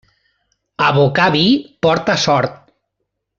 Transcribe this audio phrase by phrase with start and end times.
[0.85, 1.43] Abocar vi
[1.87, 2.59] porta sort.